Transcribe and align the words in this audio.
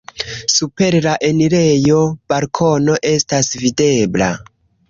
Super 0.53 0.97
la 1.07 1.11
enirejo 1.27 1.99
balkono 2.33 2.97
estas 3.13 3.53
videbla. 3.67 4.33